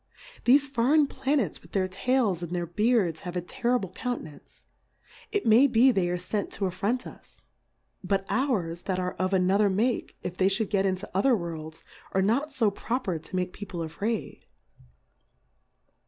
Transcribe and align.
Thefe 0.45 0.61
foreign 0.61 1.05
Planets 1.05 1.61
with 1.61 1.73
their 1.73 1.87
Tails 1.87 2.41
and 2.41 2.55
their 2.55 2.65
Beards 2.65 3.19
have 3.19 3.35
a 3.35 3.39
terrible 3.41 3.91
Counte 3.91 4.21
nance, 4.23 4.63
it 5.31 5.45
may 5.45 5.67
be 5.67 5.91
they 5.91 6.09
are 6.09 6.17
fent 6.17 6.49
to 6.53 6.65
affront 6.65 7.05
us; 7.05 7.43
but 8.03 8.25
ours 8.27 8.81
that 8.89 8.97
are 8.97 9.13
of 9.19 9.31
another 9.31 9.69
Make, 9.69 10.17
if 10.23 10.37
they 10.37 10.49
fliould 10.49 10.71
get 10.71 10.87
into 10.87 11.07
other 11.13 11.37
Worlds, 11.37 11.83
are 12.13 12.23
not 12.23 12.51
fo 12.51 12.71
proper 12.71 13.19
to 13.19 13.35
make 13.35 13.53
People 13.53 13.83
a 13.83 13.89
iraid. 13.89 14.41